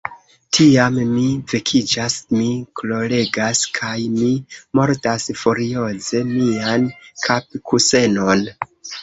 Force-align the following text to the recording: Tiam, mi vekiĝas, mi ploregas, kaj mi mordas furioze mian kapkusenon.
Tiam, 0.57 0.95
mi 1.09 1.25
vekiĝas, 1.51 2.15
mi 2.35 2.47
ploregas, 2.79 3.61
kaj 3.81 3.93
mi 4.15 4.31
mordas 4.81 5.29
furioze 5.43 6.25
mian 6.33 6.89
kapkusenon. 7.29 8.45